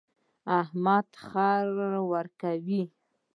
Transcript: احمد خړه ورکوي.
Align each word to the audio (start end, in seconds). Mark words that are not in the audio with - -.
احمد 0.59 1.07
خړه 1.25 1.87
ورکوي. 2.11 2.83